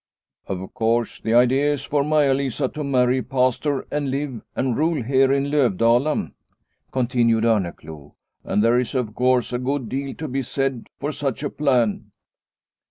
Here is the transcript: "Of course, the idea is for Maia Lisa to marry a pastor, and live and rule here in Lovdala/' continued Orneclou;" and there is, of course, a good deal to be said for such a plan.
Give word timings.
"Of 0.47 0.73
course, 0.73 1.21
the 1.21 1.35
idea 1.35 1.73
is 1.73 1.83
for 1.83 2.03
Maia 2.03 2.33
Lisa 2.33 2.67
to 2.69 2.83
marry 2.83 3.19
a 3.19 3.23
pastor, 3.23 3.85
and 3.91 4.09
live 4.09 4.41
and 4.55 4.75
rule 4.75 5.03
here 5.03 5.31
in 5.31 5.51
Lovdala/' 5.51 6.31
continued 6.91 7.43
Orneclou;" 7.43 8.15
and 8.43 8.63
there 8.63 8.79
is, 8.79 8.95
of 8.95 9.13
course, 9.13 9.53
a 9.53 9.59
good 9.59 9.89
deal 9.89 10.15
to 10.15 10.27
be 10.27 10.41
said 10.41 10.89
for 10.99 11.11
such 11.11 11.43
a 11.43 11.51
plan. 11.51 12.09